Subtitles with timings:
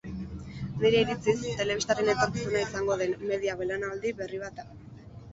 [0.83, 4.67] Nire iritziz, telebistaren etorkizuna izango den media belaunaldi berri bat da.